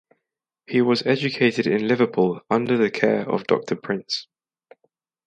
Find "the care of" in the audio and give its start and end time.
2.75-3.45